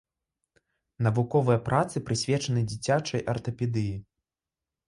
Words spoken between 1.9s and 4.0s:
прысвечаны дзіцячай артапедыі.